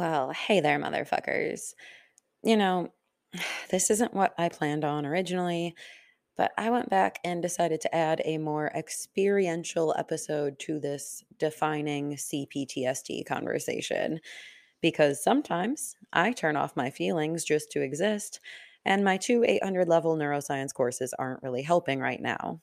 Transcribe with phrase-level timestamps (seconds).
[0.00, 1.74] Well, hey there, motherfuckers.
[2.42, 2.88] You know,
[3.70, 5.74] this isn't what I planned on originally,
[6.38, 12.14] but I went back and decided to add a more experiential episode to this defining
[12.14, 14.20] CPTSD conversation
[14.80, 18.40] because sometimes I turn off my feelings just to exist,
[18.86, 22.62] and my two 800 level neuroscience courses aren't really helping right now.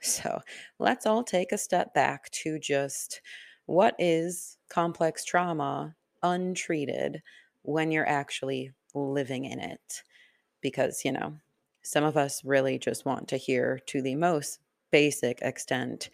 [0.00, 0.40] So
[0.78, 3.20] let's all take a step back to just
[3.66, 7.22] what is complex trauma untreated
[7.62, 10.02] when you're actually living in it.
[10.60, 11.38] Because, you know,
[11.82, 14.60] some of us really just want to hear to the most
[14.90, 16.10] basic extent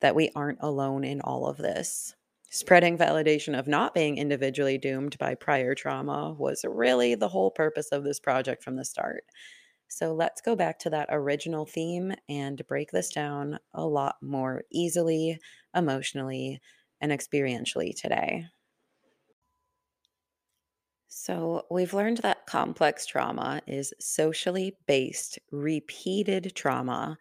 [0.00, 2.14] that we aren't alone in all of this.
[2.50, 7.88] Spreading validation of not being individually doomed by prior trauma was really the whole purpose
[7.92, 9.24] of this project from the start.
[9.88, 14.64] So let's go back to that original theme and break this down a lot more
[14.70, 15.38] easily,
[15.74, 16.60] emotionally,
[17.00, 18.46] and experientially today.
[21.14, 27.18] So, we've learned that complex trauma is socially based, repeated trauma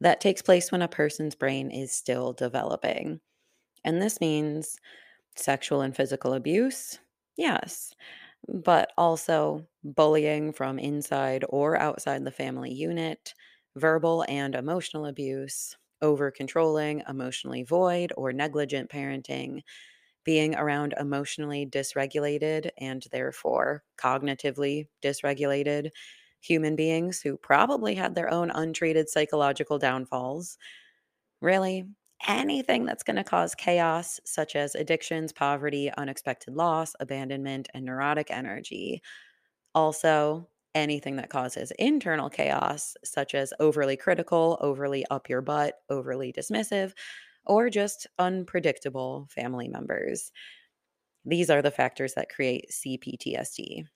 [0.00, 3.20] that takes place when a person's brain is still developing.
[3.84, 4.78] And this means
[5.36, 7.00] sexual and physical abuse,
[7.36, 7.94] yes,
[8.48, 13.34] but also bullying from inside or outside the family unit,
[13.76, 19.62] verbal and emotional abuse, over controlling, emotionally void, or negligent parenting
[20.24, 25.90] being around emotionally dysregulated and therefore cognitively dysregulated
[26.40, 30.58] human beings who probably had their own untreated psychological downfalls.
[31.40, 31.84] Really,
[32.28, 38.30] anything that's going to cause chaos, such as addictions, poverty, unexpected loss, abandonment, and neurotic
[38.30, 39.02] energy.
[39.74, 46.32] Also, anything that causes internal chaos, such as overly critical, overly up your butt, overly
[46.32, 46.94] dismissive,
[47.50, 50.30] or just unpredictable family members.
[51.24, 53.86] These are the factors that create CPTSD.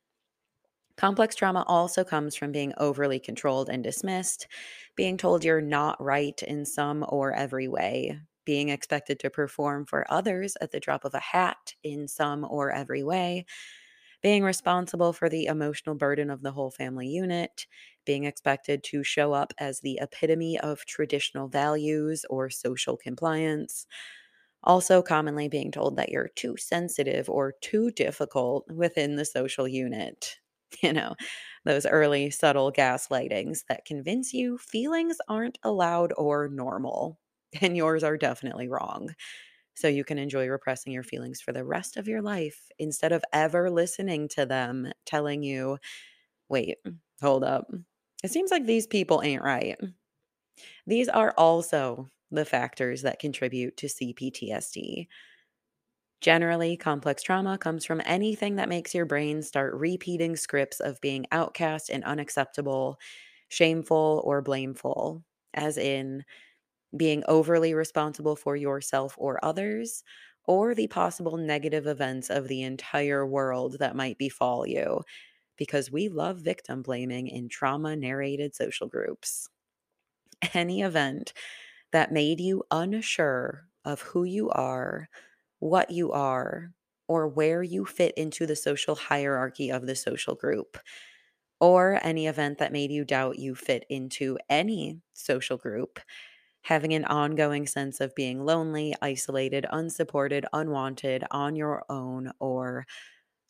[0.96, 4.48] Complex trauma also comes from being overly controlled and dismissed,
[4.96, 10.04] being told you're not right in some or every way, being expected to perform for
[10.12, 13.46] others at the drop of a hat in some or every way,
[14.24, 17.68] being responsible for the emotional burden of the whole family unit,
[18.06, 23.86] being expected to show up as the epitome of traditional values or social compliance.
[24.64, 30.38] Also, commonly being told that you're too sensitive or too difficult within the social unit.
[30.82, 31.14] You know,
[31.64, 37.20] those early subtle gaslightings that convince you feelings aren't allowed or normal,
[37.60, 39.10] and yours are definitely wrong.
[39.74, 43.24] So you can enjoy repressing your feelings for the rest of your life instead of
[43.32, 45.78] ever listening to them telling you,
[46.48, 46.96] wait, mm.
[47.20, 47.70] hold up.
[48.22, 49.78] It seems like these people ain't right.
[50.86, 55.08] These are also the factors that contribute to CPTSD.
[56.20, 61.26] Generally, complex trauma comes from anything that makes your brain start repeating scripts of being
[61.32, 62.98] outcast and unacceptable,
[63.48, 65.22] shameful, or blameful,
[65.52, 66.24] as in
[66.96, 70.02] being overly responsible for yourself or others,
[70.46, 75.02] or the possible negative events of the entire world that might befall you,
[75.56, 79.48] because we love victim blaming in trauma narrated social groups.
[80.54, 81.32] Any event
[81.92, 85.08] that made you unsure of who you are,
[85.60, 86.72] what you are,
[87.08, 90.78] or where you fit into the social hierarchy of the social group,
[91.60, 96.00] or any event that made you doubt you fit into any social group,
[96.64, 102.86] having an ongoing sense of being lonely, isolated, unsupported, unwanted, on your own, or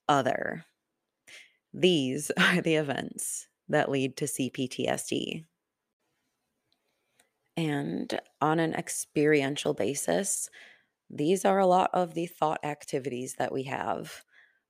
[0.09, 0.65] other.
[1.75, 5.45] These are the events that lead to CPTSD.
[7.57, 10.51] And on an experiential basis,
[11.11, 14.25] these are a lot of the thought activities that we have,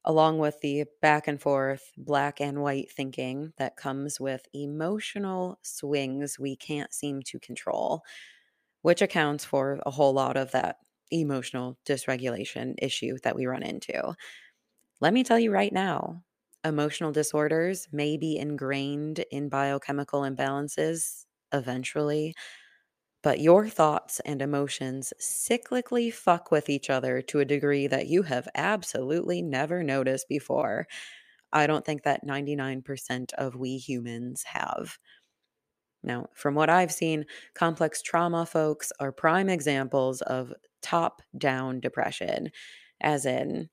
[0.04, 6.38] along with the back and forth, black and white thinking that comes with emotional swings
[6.38, 8.02] we can't seem to control,
[8.84, 10.78] which accounts for a whole lot of that
[11.12, 14.14] emotional dysregulation issue that we run into.
[15.00, 16.24] Let me tell you right now
[16.64, 22.34] emotional disorders may be ingrained in biochemical imbalances eventually
[23.22, 28.22] but your thoughts and emotions cyclically fuck with each other to a degree that you
[28.22, 30.86] have absolutely never noticed before.
[31.52, 34.98] I don't think that 99% of we humans have.
[36.04, 40.52] Now, from what I've seen, complex trauma folks are prime examples of
[40.82, 42.50] top down depression,
[43.00, 43.68] as in,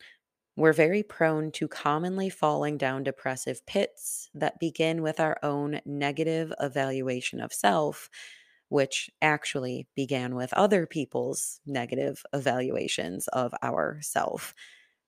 [0.58, 6.54] we're very prone to commonly falling down depressive pits that begin with our own negative
[6.60, 8.10] evaluation of self
[8.70, 14.54] which actually began with other people's negative evaluations of our self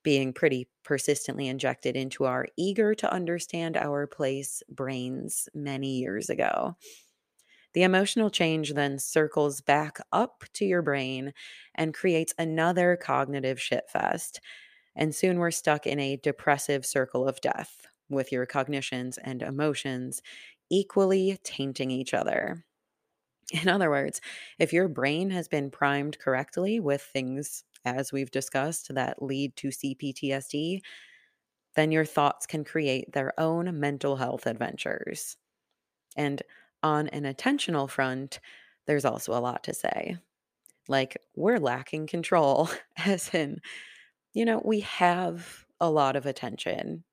[0.04, 6.76] being pretty persistently injected into our eager to understand our place brains many years ago.
[7.74, 11.34] The emotional change then circles back up to your brain
[11.76, 14.40] and creates another cognitive shitfest.
[14.96, 20.22] And soon we're stuck in a depressive circle of death with your cognitions and emotions
[20.70, 22.66] equally tainting each other.
[23.52, 24.22] In other words,
[24.60, 29.72] if your brain has been primed correctly with things, as we've discussed, that lead to
[29.72, 30.82] CPTSD,
[31.76, 35.38] then your thoughts can create their own mental health adventures.
[36.16, 36.42] And
[36.84, 38.40] on an attentional front,
[38.86, 40.18] there's also a lot to say.
[40.88, 42.70] Like, we're lacking control,
[43.06, 43.62] as in,
[44.34, 47.04] you know, we have a lot of attention,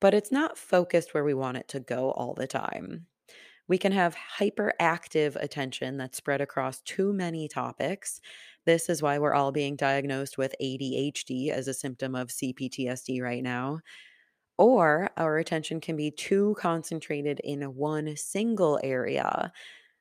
[0.00, 3.06] but it's not focused where we want it to go all the time.
[3.68, 8.20] We can have hyperactive attention that's spread across too many topics.
[8.64, 13.42] This is why we're all being diagnosed with ADHD as a symptom of CPTSD right
[13.42, 13.80] now.
[14.58, 19.52] Or our attention can be too concentrated in one single area,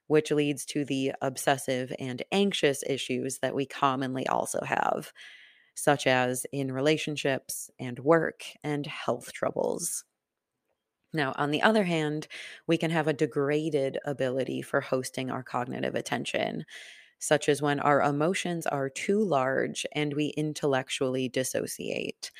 [0.07, 5.13] which leads to the obsessive and anxious issues that we commonly also have,
[5.75, 10.05] such as in relationships and work and health troubles.
[11.13, 12.27] Now, on the other hand,
[12.67, 16.65] we can have a degraded ability for hosting our cognitive attention,
[17.19, 22.31] such as when our emotions are too large and we intellectually dissociate.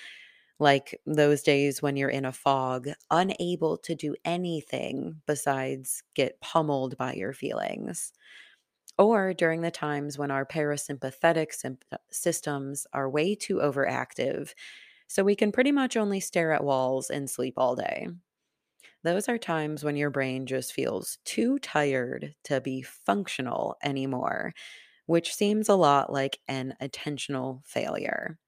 [0.60, 6.98] Like those days when you're in a fog, unable to do anything besides get pummeled
[6.98, 8.14] by your feelings.
[8.98, 14.54] Or during the times when our parasympathetic uh, systems are way too overactive,
[15.08, 18.10] so we can pretty much only stare at walls and sleep all day.
[19.04, 24.54] Those are times when your brain just feels too tired to be functional anymore,
[25.08, 28.40] which seems a lot like an attentional failure.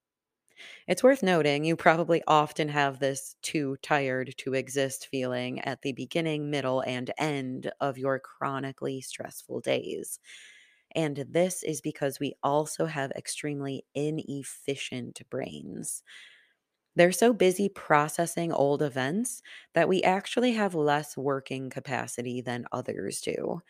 [0.88, 5.94] It's worth noting you probably often have this too tired to exist feeling at the
[5.94, 10.20] beginning, middle, and end of your chronically stressful days.
[10.96, 16.04] And this is because we also have extremely inefficient brains.
[16.96, 23.22] They're so busy processing old events that we actually have less working capacity than others
[23.22, 23.62] do.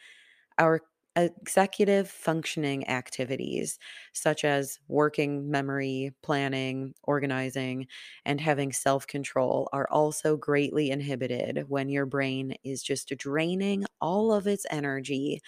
[0.59, 0.81] Our
[1.17, 3.79] executive functioning activities,
[4.13, 7.87] such as working memory, planning, organizing,
[8.25, 14.31] and having self control, are also greatly inhibited when your brain is just draining all
[14.33, 15.41] of its energy,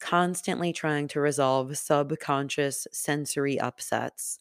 [0.00, 4.38] constantly trying to resolve subconscious sensory upsets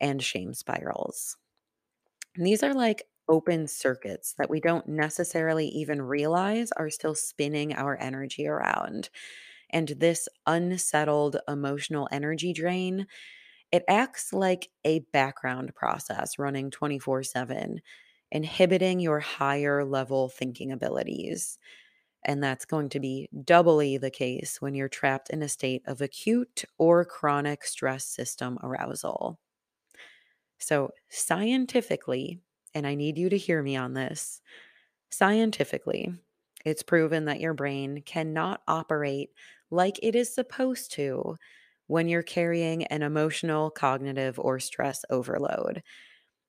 [0.00, 1.36] and shame spirals.
[2.36, 7.74] And these are like open circuits that we don't necessarily even realize are still spinning
[7.74, 9.10] our energy around.
[9.70, 13.06] And this unsettled emotional energy drain,
[13.72, 17.80] it acts like a background process running 24 7,
[18.32, 21.58] inhibiting your higher level thinking abilities.
[22.24, 26.00] And that's going to be doubly the case when you're trapped in a state of
[26.00, 29.38] acute or chronic stress system arousal.
[30.58, 32.40] So, scientifically,
[32.74, 34.42] and I need you to hear me on this,
[35.10, 36.12] scientifically,
[36.64, 39.30] it's proven that your brain cannot operate
[39.70, 41.36] like it is supposed to
[41.86, 45.82] when you're carrying an emotional, cognitive, or stress overload.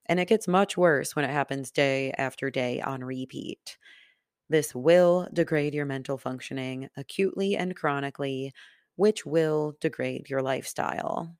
[0.06, 3.78] And it gets much worse when it happens day after day on repeat.
[4.48, 8.52] This will degrade your mental functioning acutely and chronically,
[8.96, 11.36] which will degrade your lifestyle.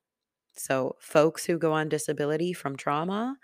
[0.53, 3.37] So, folks who go on disability from trauma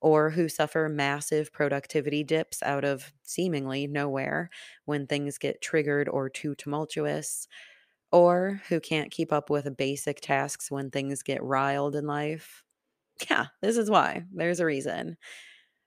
[0.00, 4.50] or who suffer massive productivity dips out of seemingly nowhere
[4.86, 7.48] when things get triggered or too tumultuous,
[8.12, 12.64] or who can't keep up with basic tasks when things get riled in life.
[13.30, 14.24] Yeah, this is why.
[14.32, 15.16] There's a reason.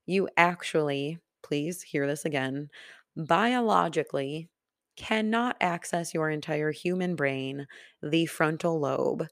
[0.06, 2.70] You actually, please hear this again,
[3.18, 4.50] biologically
[4.98, 7.68] cannot access your entire human brain,
[8.04, 9.28] the frontal lobe,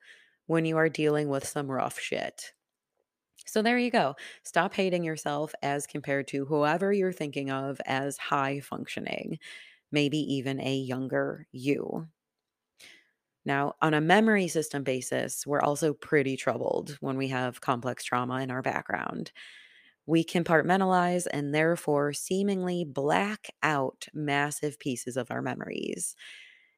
[0.47, 2.53] when you are dealing with some rough shit.
[3.45, 4.15] So there you go.
[4.43, 9.39] Stop hating yourself as compared to whoever you're thinking of as high functioning,
[9.91, 12.07] maybe even a younger you.
[13.45, 18.41] Now, on a memory system basis, we're also pretty troubled when we have complex trauma
[18.41, 19.31] in our background.
[20.05, 26.15] We compartmentalize and therefore seemingly black out massive pieces of our memories.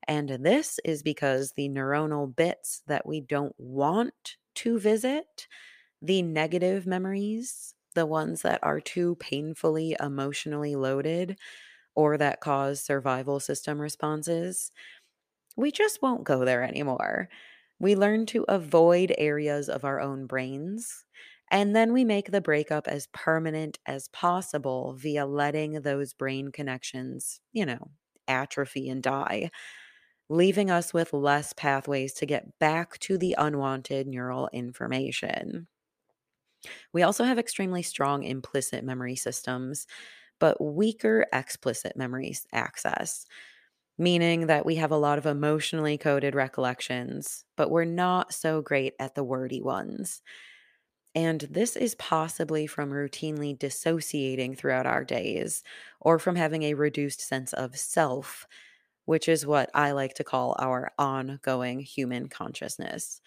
[0.07, 5.47] And this is because the neuronal bits that we don't want to visit,
[6.01, 11.39] the negative memories, the ones that are too painfully emotionally loaded
[11.95, 14.71] or that cause survival system responses,
[15.55, 17.29] we just won't go there anymore.
[17.79, 21.05] We learn to avoid areas of our own brains.
[21.50, 27.41] And then we make the breakup as permanent as possible via letting those brain connections,
[27.51, 27.91] you know,
[28.27, 29.51] atrophy and die,
[30.29, 35.67] leaving us with less pathways to get back to the unwanted neural information.
[36.93, 39.88] We also have extremely strong implicit memory systems,
[40.39, 43.25] but weaker explicit memory access
[44.01, 48.96] meaning that we have a lot of emotionally coded recollections, but we're not so great
[49.00, 50.22] at the wordy ones.
[51.13, 55.63] And this is possibly from routinely dissociating throughout our days
[56.00, 58.48] or from having a reduced sense of self,
[59.05, 63.22] which is what I like to call our ongoing human consciousness.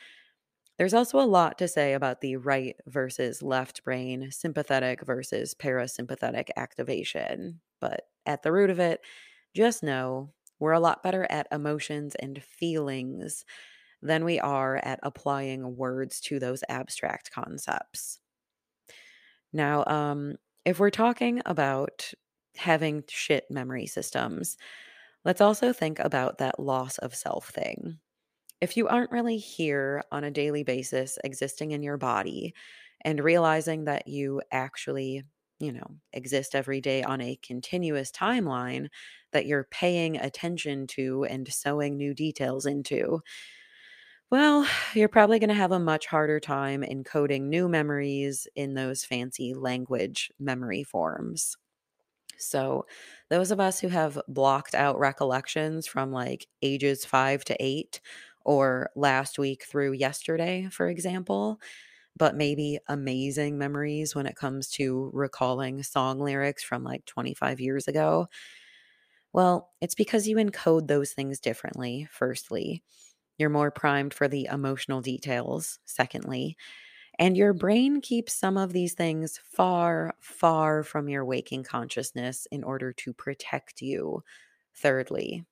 [0.79, 6.49] There's also a lot to say about the right versus left brain, sympathetic versus parasympathetic
[6.57, 7.61] activation.
[7.81, 9.01] But at the root of it,
[9.55, 13.45] just know we're a lot better at emotions and feelings
[14.03, 18.21] than we are at applying words to those abstract concepts.
[19.53, 22.13] Now, um, if we're talking about
[22.57, 24.57] having shit memory systems,
[25.25, 27.99] let's also think about that loss of self thing.
[28.61, 32.55] If you aren't really here on a daily basis, existing in your body,
[33.03, 35.25] and realizing that you actually
[35.61, 38.89] you know, exist every day on a continuous timeline
[39.35, 43.23] that you're paying attention to and sewing new details into,
[44.31, 49.05] well, you're probably going to have a much harder time encoding new memories in those
[49.05, 51.57] fancy language memory forms.
[52.39, 52.87] So,
[53.31, 58.01] those of us who have blocked out recollections from like ages five to eight
[58.45, 61.61] or last week through yesterday, for example,
[62.17, 67.89] but maybe amazing memories when it comes to recalling song lyrics from like 25 years
[67.89, 68.29] ago?
[69.35, 72.85] Well, it's because you encode those things differently, firstly.
[73.39, 76.57] You're more primed for the emotional details, secondly.
[77.19, 82.65] And your brain keeps some of these things far, far from your waking consciousness in
[82.65, 84.23] order to protect you,
[84.75, 85.45] thirdly.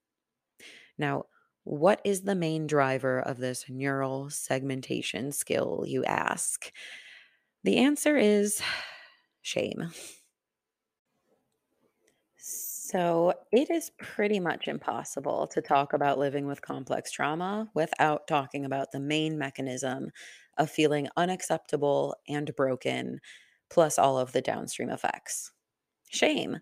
[0.99, 1.25] Now,
[1.65, 6.73] what is the main driver of this neural segmentation skill, you ask?
[7.65, 8.63] The answer is
[9.43, 9.93] shame.
[12.93, 18.65] So, it is pretty much impossible to talk about living with complex trauma without talking
[18.65, 20.11] about the main mechanism
[20.59, 23.21] of feeling unacceptable and broken,
[23.71, 25.53] plus all of the downstream effects.
[26.11, 26.59] Shame.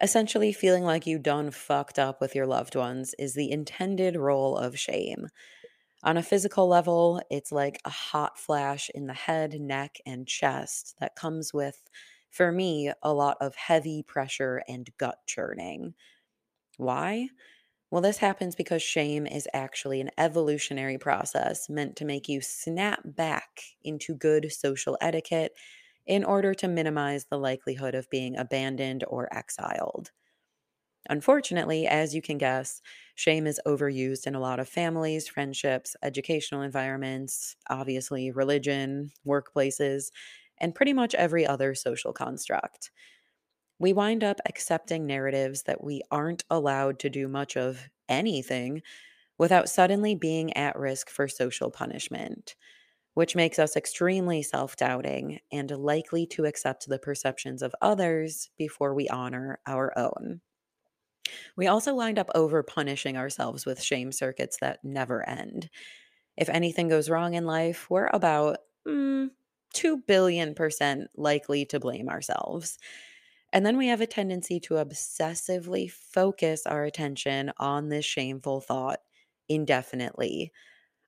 [0.00, 4.56] Essentially, feeling like you done fucked up with your loved ones is the intended role
[4.56, 5.28] of shame.
[6.02, 10.96] On a physical level, it's like a hot flash in the head, neck, and chest
[11.00, 11.82] that comes with,
[12.30, 15.94] for me, a lot of heavy pressure and gut churning.
[16.78, 17.28] Why?
[17.90, 23.00] Well, this happens because shame is actually an evolutionary process meant to make you snap
[23.04, 25.54] back into good social etiquette
[26.06, 30.12] in order to minimize the likelihood of being abandoned or exiled.
[31.08, 32.82] Unfortunately, as you can guess,
[33.14, 40.10] shame is overused in a lot of families, friendships, educational environments, obviously, religion, workplaces,
[40.60, 42.90] and pretty much every other social construct.
[43.78, 48.82] We wind up accepting narratives that we aren't allowed to do much of anything
[49.38, 52.56] without suddenly being at risk for social punishment,
[53.14, 58.94] which makes us extremely self doubting and likely to accept the perceptions of others before
[58.94, 60.42] we honor our own.
[61.56, 65.70] We also wind up over punishing ourselves with shame circuits that never end.
[66.36, 69.30] If anything goes wrong in life, we're about mm,
[69.72, 72.78] 2 billion percent likely to blame ourselves.
[73.52, 79.00] And then we have a tendency to obsessively focus our attention on this shameful thought
[79.48, 80.52] indefinitely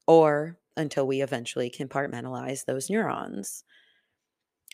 [0.07, 3.65] or until we eventually compartmentalize those neurons.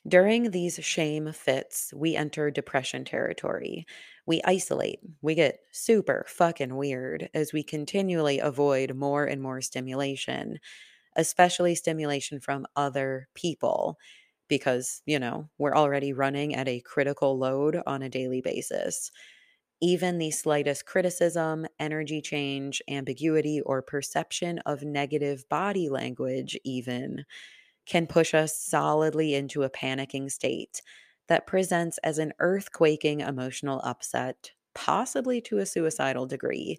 [0.06, 3.86] During these shame fits, we enter depression territory.
[4.26, 5.00] We isolate.
[5.22, 10.60] We get super fucking weird as we continually avoid more and more stimulation,
[11.18, 13.98] especially stimulation from other people,
[14.48, 19.12] because, you know, we're already running at a critical load on a daily basis.
[19.80, 27.24] Even the slightest criticism, energy change, ambiguity, or perception of negative body language, even,
[27.86, 30.82] can push us solidly into a panicking state
[31.28, 36.78] that presents as an earthquaking emotional upset, possibly to a suicidal degree,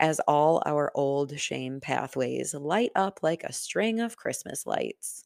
[0.00, 5.24] as all our old shame pathways light up like a string of Christmas lights.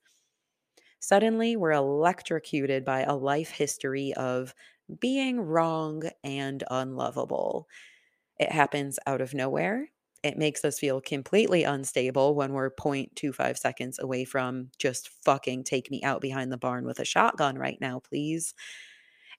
[1.00, 4.54] Suddenly, we're electrocuted by a life history of
[5.00, 7.68] being wrong and unlovable.
[8.38, 9.90] It happens out of nowhere.
[10.22, 15.90] It makes us feel completely unstable when we're 0.25 seconds away from just fucking take
[15.90, 18.54] me out behind the barn with a shotgun right now, please.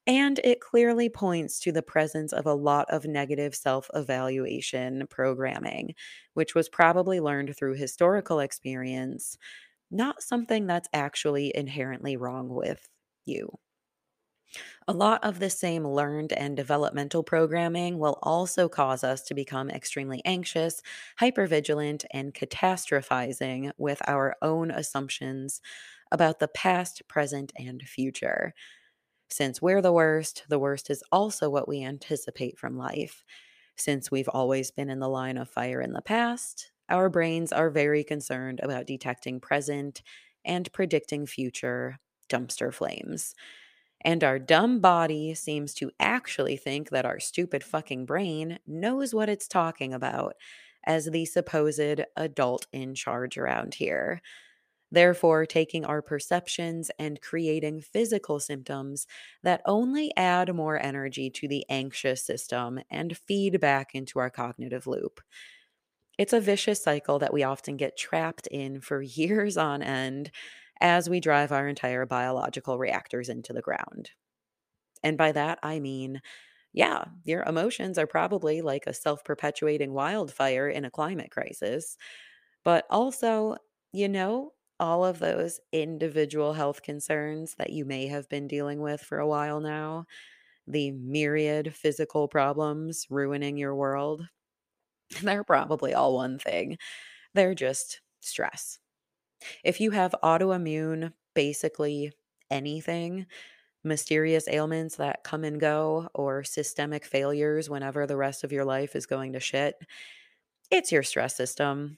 [0.08, 5.96] And it clearly points to the presence of a lot of negative self evaluation programming,
[6.34, 9.38] which was probably learned through historical experience,
[9.92, 12.90] not something that's actually inherently wrong with
[13.26, 13.60] you.
[14.88, 19.70] A lot of the same learned and developmental programming will also cause us to become
[19.70, 20.82] extremely anxious,
[21.20, 25.62] hypervigilant, and catastrophizing with our own assumptions
[26.12, 28.54] about the past, present, and future.
[29.30, 33.24] Since we're the worst, the worst is also what we anticipate from life.
[33.76, 37.70] Since we've always been in the line of fire in the past, our brains are
[37.70, 40.02] very concerned about detecting present
[40.46, 41.98] and predicting future
[42.30, 43.34] dumpster flames.
[44.02, 49.30] And our dumb body seems to actually think that our stupid fucking brain knows what
[49.30, 50.36] it's talking about
[50.86, 54.22] as the supposed adult in charge around here.
[54.96, 59.08] Therefore, taking our perceptions and creating physical symptoms
[59.44, 64.88] that only add more energy to the anxious system and feed back into our cognitive
[64.88, 65.22] loop.
[66.18, 70.32] It's a vicious cycle that we often get trapped in for years on end
[70.82, 74.12] as we drive our entire biological reactors into the ground.
[75.04, 76.22] And by that, I mean,
[76.74, 81.98] yeah, your emotions are probably like a self perpetuating wildfire in a climate crisis.
[82.64, 83.58] But also,
[83.94, 89.02] you know, all of those individual health concerns that you may have been dealing with
[89.02, 90.06] for a while now,
[90.68, 94.28] the myriad physical problems ruining your world,
[95.24, 96.78] they're probably all one thing.
[97.34, 98.80] They're just stress.
[99.64, 102.14] If you have autoimmune, basically
[102.50, 103.26] anything,
[103.84, 108.96] mysterious ailments that come and go, or systemic failures whenever the rest of your life
[108.96, 109.76] is going to shit,
[110.72, 111.98] it's your stress system.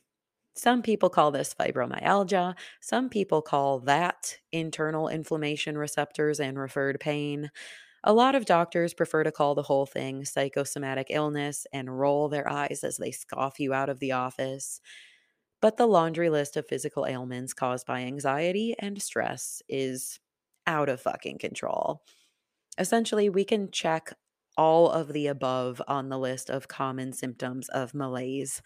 [0.57, 2.55] Some people call this fibromyalgia.
[2.81, 7.51] Some people call that internal inflammation receptors and referred pain.
[8.03, 12.49] A lot of doctors prefer to call the whole thing psychosomatic illness and roll their
[12.49, 14.81] eyes as they scoff you out of the office.
[15.61, 20.19] But the laundry list of physical ailments caused by anxiety and stress is
[20.67, 22.03] out of fucking control.
[22.77, 24.13] Essentially, we can check
[24.57, 28.61] all of the above on the list of common symptoms of malaise.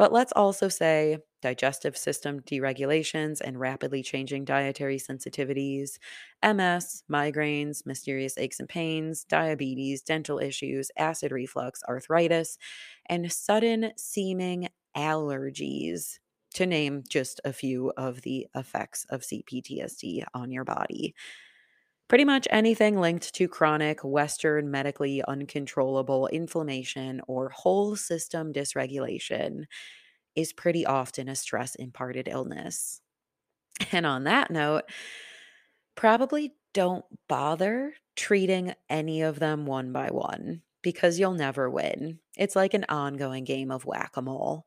[0.00, 5.98] But let's also say digestive system deregulations and rapidly changing dietary sensitivities,
[6.42, 12.56] MS, migraines, mysterious aches and pains, diabetes, dental issues, acid reflux, arthritis,
[13.10, 16.18] and sudden seeming allergies,
[16.54, 21.14] to name just a few of the effects of CPTSD on your body.
[22.10, 29.66] Pretty much anything linked to chronic, Western, medically uncontrollable inflammation or whole system dysregulation
[30.34, 33.00] is pretty often a stress imparted illness.
[33.92, 34.84] And on that note,
[35.94, 42.18] probably don't bother treating any of them one by one because you'll never win.
[42.36, 44.66] It's like an ongoing game of whack a mole.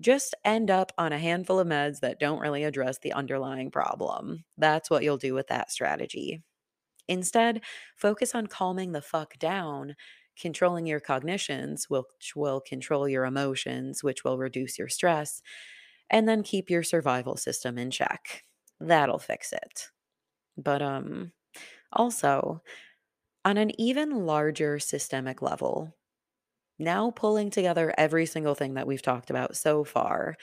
[0.00, 4.44] Just end up on a handful of meds that don't really address the underlying problem.
[4.58, 6.42] That's what you'll do with that strategy.
[7.08, 7.62] Instead,
[7.96, 9.96] focus on calming the fuck down
[10.38, 15.42] controlling your cognitions, which will control your emotions, which will reduce your stress,
[16.10, 18.44] and then keep your survival system in check.
[18.80, 19.90] That'll fix it.
[20.56, 21.32] But um
[21.92, 22.62] also
[23.44, 25.96] on an even larger systemic level,
[26.78, 30.36] now pulling together every single thing that we've talked about so far,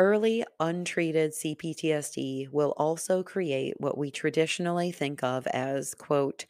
[0.00, 6.46] early untreated CPTSD will also create what we traditionally think of as, quote,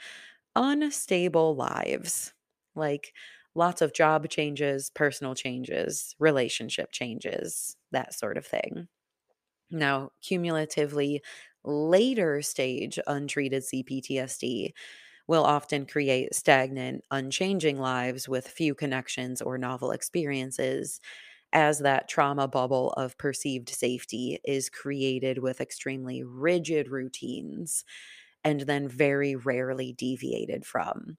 [0.57, 2.35] unstable lives,
[2.77, 3.15] like
[3.55, 8.89] lots of job changes, personal changes, relationship changes, that sort of thing.
[9.71, 11.23] Now, cumulatively,
[11.65, 14.75] later stage untreated CPTSD
[15.29, 21.01] will often create stagnant, unchanging lives with few connections or novel experiences,
[21.53, 27.85] as that trauma bubble of perceived safety is created with extremely rigid routines
[28.45, 31.19] and then very rarely deviated from.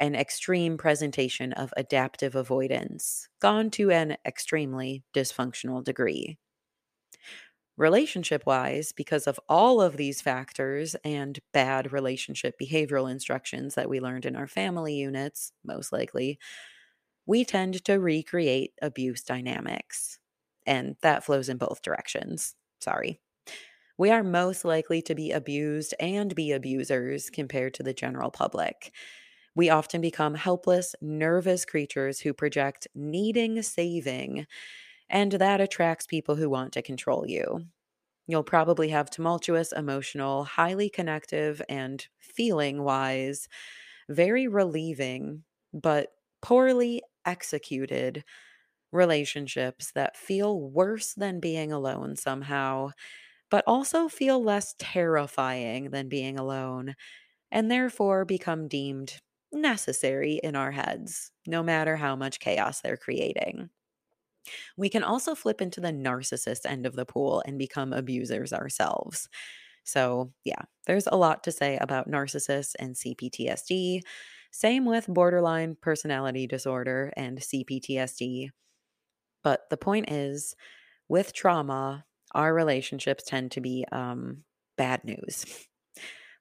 [0.00, 6.38] An extreme presentation of adaptive avoidance, gone to an extremely dysfunctional degree
[7.78, 13.98] relationship wise, because of all of these factors and bad relationship behavioral instructions that we
[14.00, 16.38] learned in our family units, most likely,
[17.26, 20.18] we tend to recreate abuse dynamics.
[20.66, 22.54] And that flows in both directions.
[22.80, 23.20] Sorry.
[23.98, 28.92] We are most likely to be abused and be abusers compared to the general public.
[29.54, 34.46] We often become helpless, nervous creatures who project needing saving
[35.10, 37.66] and that attracts people who want to control you.
[38.26, 43.48] You'll probably have tumultuous, emotional, highly connective, and feeling wise,
[44.08, 48.24] very relieving, but poorly executed
[48.92, 52.90] relationships that feel worse than being alone somehow,
[53.50, 56.94] but also feel less terrifying than being alone,
[57.52, 59.20] and therefore become deemed
[59.52, 63.70] necessary in our heads, no matter how much chaos they're creating.
[64.76, 69.28] We can also flip into the narcissist end of the pool and become abusers ourselves.
[69.84, 74.02] So, yeah, there's a lot to say about narcissists and CPTSD.
[74.52, 78.50] Same with borderline personality disorder and CPTSD.
[79.42, 80.56] But the point is,
[81.08, 84.44] with trauma, our relationships tend to be um,
[84.76, 85.68] bad news.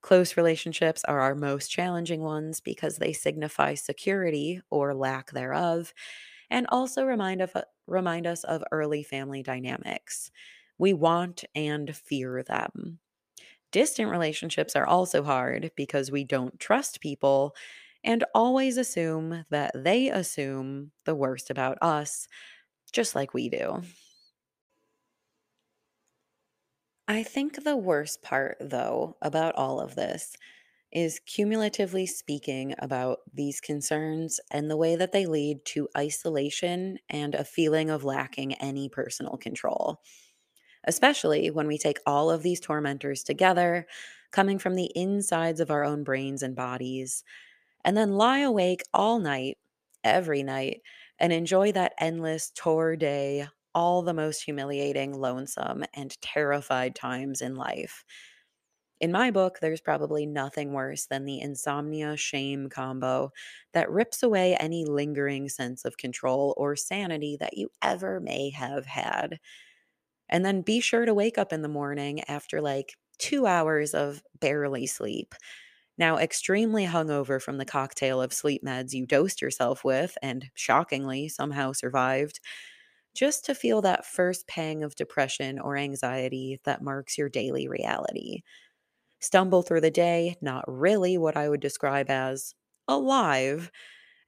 [0.02, 5.94] Close relationships are our most challenging ones because they signify security or lack thereof
[6.50, 7.56] and also remind of
[7.88, 10.32] remind us of early family dynamics.
[10.78, 13.00] We want and fear them.
[13.72, 17.56] Distant relationships are also hard because we don't trust people
[18.04, 22.28] and always assume that they assume the worst about us,
[22.94, 23.84] just like we do.
[27.08, 30.36] I think the worst part, though, about all of this
[30.92, 37.36] is cumulatively speaking about these concerns and the way that they lead to isolation and
[37.36, 40.02] a feeling of lacking any personal control.
[40.86, 43.88] Especially when we take all of these tormentors together,
[44.32, 47.24] coming from the insides of our own brains and bodies,
[47.84, 49.58] and then lie awake all night,
[50.04, 50.82] every night,
[51.20, 57.56] and enjoy that endless tour de, all the most humiliating, lonesome, and terrified times in
[57.56, 58.04] life
[59.00, 63.32] in my book, there's probably nothing worse than the insomnia shame combo
[63.74, 68.86] that rips away any lingering sense of control or sanity that you ever may have
[68.86, 69.40] had.
[70.30, 74.24] And then be sure to wake up in the morning after like two hours of
[74.40, 75.36] barely sleep.
[76.02, 81.30] Now, extremely hungover from the cocktail of sleep meds you dosed yourself with and shockingly
[81.30, 82.42] somehow survived,
[83.16, 88.44] just to feel that first pang of depression or anxiety that marks your daily reality
[89.22, 92.56] stumble through the day, not really what I would describe as
[92.88, 93.72] alive,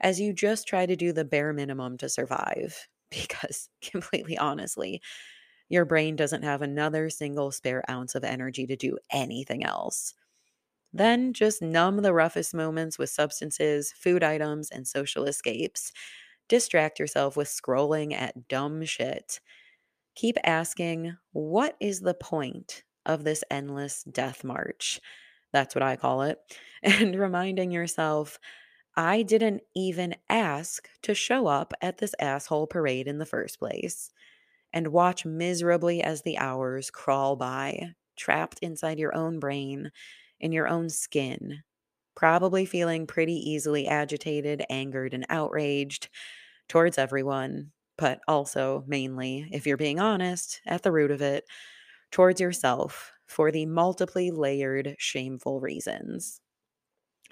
[0.02, 2.88] as you just try to do the bare minimum to survive.
[3.12, 5.02] Because, completely honestly,
[5.70, 10.16] your brain doesn't have another single spare ounce of energy to do anything else.
[10.94, 15.92] Then just numb the roughest moments with substances, food items, and social escapes.
[16.50, 19.40] Distract yourself with scrolling at dumb shit.
[20.16, 25.00] Keep asking, what is the point of this endless death march.
[25.52, 26.40] That's what I call it.
[26.84, 28.40] And reminding yourself,
[28.96, 34.12] I didn't even ask to show up at this asshole parade in the first place.
[34.74, 39.92] And watch miserably as the hours crawl by, trapped inside your own brain,
[40.40, 41.64] in your own skin,
[42.16, 46.10] probably feeling pretty easily agitated, angered, and outraged
[46.70, 51.46] towards everyone, but also mainly, if you're being honest, at the root of it,
[52.12, 56.42] towards yourself for the multiply layered, shameful reasons.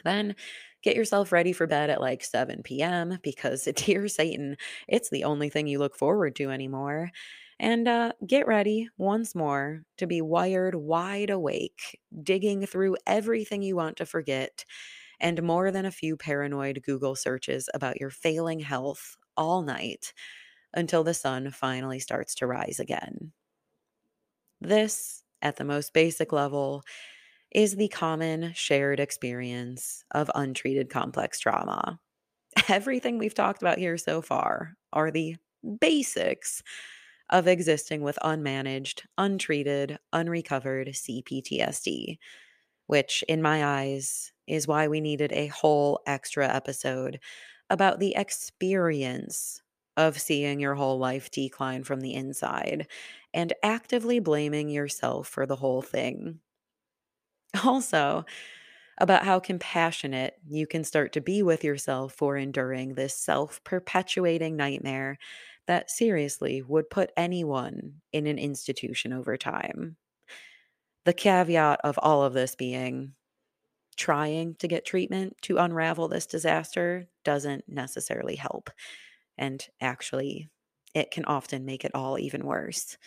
[0.03, 0.35] Then
[0.83, 3.19] Get yourself ready for bed at like 7 p.m.
[3.21, 7.11] because, dear Satan, it's the only thing you look forward to anymore.
[7.61, 13.77] And uh, get ready once more to be wired wide awake, digging through everything you
[13.77, 14.65] want to forget,
[15.19, 20.13] and more than a few paranoid Google searches about your failing health all night
[20.73, 23.33] until the sun finally starts to rise again.
[24.59, 26.83] This, at the most basic level,
[27.51, 31.99] is the common shared experience of untreated complex trauma.
[32.69, 35.37] Everything we've talked about here so far are the
[35.79, 36.63] basics
[37.31, 42.19] of existing with unmanaged, untreated, unrecovered CPTSD,
[42.87, 47.19] which, in my eyes, is why we needed a whole extra episode
[47.69, 49.61] about the experience
[49.97, 52.87] of seeing your whole life decline from the inside
[53.33, 56.39] and actively blaming yourself for the whole thing.
[57.65, 58.25] Also,
[58.99, 64.55] about how compassionate you can start to be with yourself for enduring this self perpetuating
[64.57, 65.17] nightmare
[65.67, 69.97] that seriously would put anyone in an institution over time.
[71.05, 73.13] The caveat of all of this being
[73.97, 78.69] trying to get treatment to unravel this disaster doesn't necessarily help.
[79.37, 80.49] And actually,
[80.93, 82.97] it can often make it all even worse.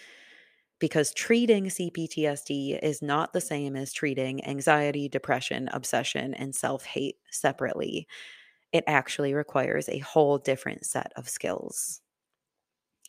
[0.81, 7.17] Because treating CPTSD is not the same as treating anxiety, depression, obsession, and self hate
[7.31, 8.07] separately.
[8.73, 12.03] It actually requires a whole different set of skills.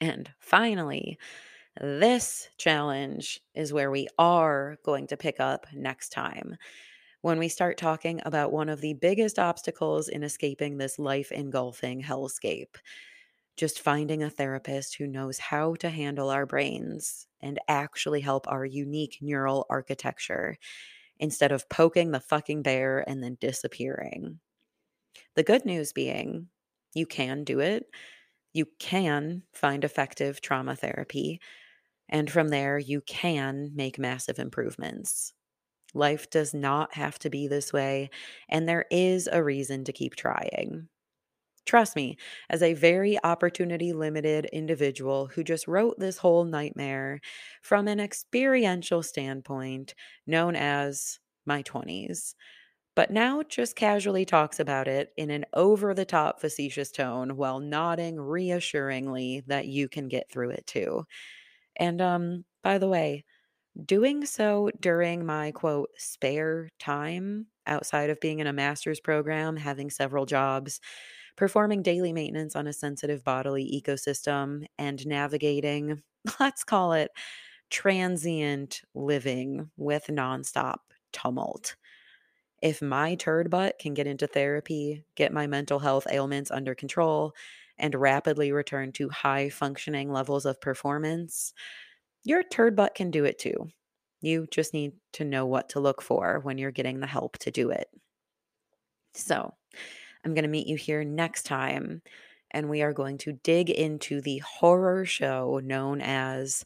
[0.01, 1.17] And finally,
[1.79, 6.57] this challenge is where we are going to pick up next time
[7.21, 12.01] when we start talking about one of the biggest obstacles in escaping this life engulfing
[12.01, 12.75] hellscape.
[13.57, 18.65] Just finding a therapist who knows how to handle our brains and actually help our
[18.65, 20.57] unique neural architecture
[21.19, 24.39] instead of poking the fucking bear and then disappearing.
[25.35, 26.49] The good news being,
[26.93, 27.85] you can do it
[28.55, 31.41] you can find effective trauma therapy.
[32.09, 35.33] And from there, you can make massive improvements.
[35.93, 38.09] Life does not have to be this way,
[38.49, 40.89] and there is a reason to keep trying.
[41.65, 42.17] Trust me,
[42.49, 47.19] as a very opportunity limited individual who just wrote this whole nightmare
[47.63, 49.95] from an experiential standpoint
[50.27, 52.35] known as my 20s,
[52.95, 57.59] but now just casually talks about it in an over the top facetious tone while
[57.59, 61.05] nodding reassuringly that you can get through it too.
[61.77, 63.25] And um by the way,
[63.85, 69.89] doing so during my quote spare time outside of being in a master's program, having
[69.89, 70.79] several jobs,
[71.37, 76.01] performing daily maintenance on a sensitive bodily ecosystem and navigating,
[76.39, 77.11] let's call it
[77.71, 80.77] transient living with nonstop
[81.13, 81.75] tumult
[82.65, 87.31] if my turd butt can get into therapy, get my mental health ailments under control,
[87.77, 91.53] and rapidly return to high functioning levels of performance,
[92.23, 93.69] your turd butt can do it too.
[94.21, 97.51] You just need to know what to look for when you're getting the help to
[97.51, 97.87] do it.
[99.13, 99.53] So,
[100.23, 102.01] I'm going to meet you here next time,
[102.49, 106.65] and we are going to dig into the horror show known as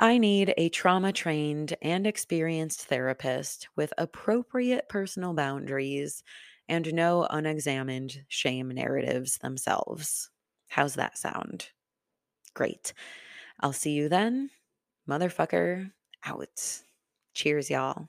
[0.00, 6.22] I need a trauma trained and experienced therapist with appropriate personal boundaries
[6.68, 10.30] and no unexamined shame narratives themselves.
[10.68, 11.70] How's that sound?
[12.54, 12.92] Great.
[13.58, 14.50] I'll see you then.
[15.08, 15.90] Motherfucker
[16.24, 16.80] out.
[17.34, 18.08] Cheers, y'all.